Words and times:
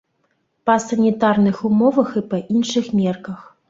Па 0.69 0.77
санітарных 0.85 1.63
умовах 1.71 2.09
і 2.19 2.27
па 2.35 2.43
іншых 2.59 2.95
мерках. 3.01 3.51